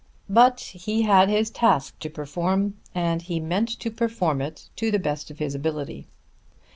But 0.27 0.61
he 0.61 1.03
had 1.03 1.29
his 1.29 1.51
task 1.51 1.99
to 1.99 2.09
perform, 2.09 2.73
and 2.95 3.21
he 3.21 3.39
meant 3.39 3.69
to 3.79 3.91
perform 3.91 4.41
it 4.41 4.67
to 4.77 4.89
the 4.89 4.97
best 4.97 5.29
of 5.29 5.37
his 5.37 5.53
ability. 5.53 6.07